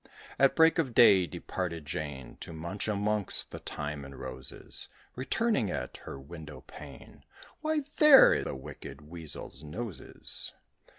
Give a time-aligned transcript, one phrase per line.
[0.39, 5.97] At break of day departed Jane, To munch amongst the thyme and roses, Returning, at
[6.05, 7.23] her window pane
[7.59, 10.53] "Why, there the wicked Weasel's nose is!"